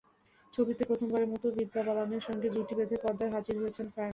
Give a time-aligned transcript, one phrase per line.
[0.53, 4.09] ছবিতে প্রথমবারের মতো বিদ্যা বালানের সঙ্গে জুটি বেঁধে পর্দায় হাজির হয়েছেন ফারহান।